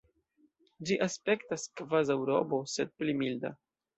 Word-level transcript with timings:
Ĝi 0.89 0.95
aspektas 1.05 1.67
kvazaŭ 1.81 2.17
robo, 2.31 2.61
sed 2.77 2.95
pli 3.03 3.15
milda. 3.23 3.55